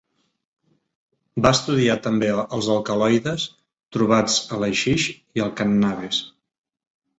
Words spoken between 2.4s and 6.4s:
els alcaloides trobats a l'haixix i al cànnabis.